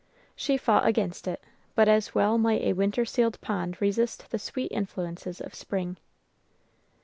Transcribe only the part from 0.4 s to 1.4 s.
fought against